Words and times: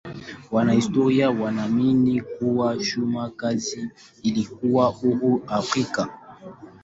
Wanahistoria 0.51 1.29
wanaamini 1.29 2.21
kuwa 2.21 2.77
chuma 2.77 3.29
kazi 3.29 3.89
ilikuwa 4.23 4.85
huru 4.85 5.43
Afrika. 5.47 6.19